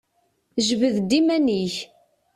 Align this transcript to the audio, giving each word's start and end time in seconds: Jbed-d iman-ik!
Jbed-d 0.67 1.11
iman-ik! 1.19 1.75